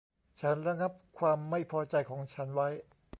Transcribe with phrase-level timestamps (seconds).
[0.41, 2.69] ฉันระงับความไม่พอใจของฉันไว้